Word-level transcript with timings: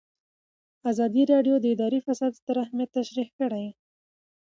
ازادي 0.91 1.23
راډیو 1.31 1.55
د 1.59 1.65
اداري 1.73 1.99
فساد 2.05 2.31
ستر 2.39 2.55
اهميت 2.65 2.89
تشریح 2.99 3.29
کړی. 3.39 3.65